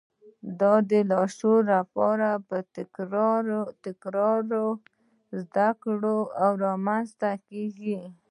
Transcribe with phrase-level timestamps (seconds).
[0.61, 2.57] دا د لاشعور لپاره په
[3.85, 4.63] تکراري
[5.41, 6.17] زده کړو
[6.63, 7.99] رامنځته کېږي